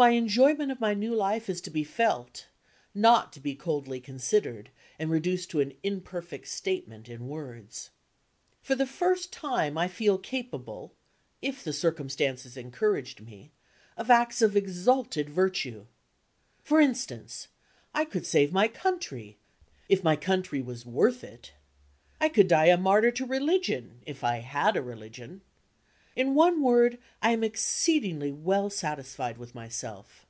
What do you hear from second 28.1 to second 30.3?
well satisfied with myself.